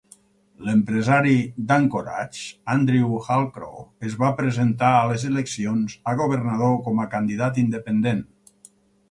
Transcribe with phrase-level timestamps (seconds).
[0.67, 1.33] L'empresari
[1.71, 2.41] d'Anchorage
[2.75, 3.69] Andrew Halcro
[4.09, 8.27] es va presentar a les eleccions a governador com a candidat independent.